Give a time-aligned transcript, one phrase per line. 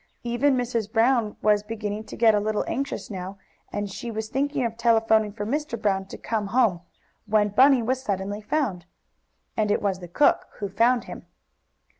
[0.23, 0.91] Even Mrs.
[0.91, 3.37] Brown was beginning to get a little anxious now,
[3.71, 5.79] and she was thinking of telephoning for Mr.
[5.79, 6.81] Brown to come home,
[7.27, 8.85] when Bunny was suddenly found.
[9.55, 11.27] And it was the cook who found him.